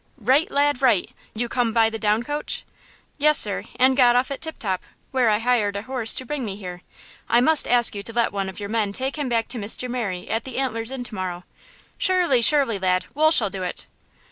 "Right, 0.17 0.49
lad, 0.49 0.81
right! 0.81 1.11
You 1.35 1.47
come 1.47 1.73
by 1.73 1.91
the 1.91 1.99
down 1.99 2.23
coach?" 2.23 2.65
"Yes, 3.19 3.37
sir, 3.37 3.65
and 3.75 3.95
got 3.95 4.15
off 4.15 4.31
at 4.31 4.41
Tip 4.41 4.57
Top, 4.57 4.81
where 5.11 5.29
I 5.29 5.37
hired 5.37 5.75
a 5.75 5.83
horse 5.83 6.15
to 6.15 6.25
bring 6.25 6.43
me 6.43 6.55
here. 6.55 6.81
I 7.29 7.39
must 7.39 7.67
ask 7.67 7.93
you 7.93 8.01
to 8.01 8.13
let 8.13 8.31
one 8.33 8.49
of 8.49 8.59
your 8.59 8.67
men 8.69 8.93
take 8.93 9.15
him 9.19 9.29
back 9.29 9.47
to 9.49 9.59
Mr. 9.59 9.87
Merry 9.87 10.27
at 10.27 10.43
the 10.43 10.57
Antler's 10.57 10.89
Inn 10.89 11.03
to 11.03 11.13
morrow." 11.13 11.43
"Surely, 11.99 12.41
surely, 12.41 12.79
lad! 12.79 13.05
Wool 13.13 13.29
shall 13.29 13.51
do 13.51 13.61
it!" 13.61 13.85